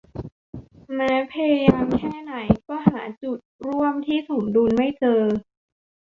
[0.95, 2.33] แม้พยายามแค่ไหน
[2.67, 5.21] ก็หาจุดร่วมที่สมดุลไม่เจอ